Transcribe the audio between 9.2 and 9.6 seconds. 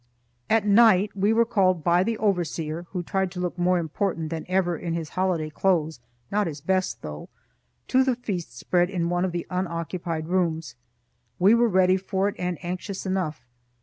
of the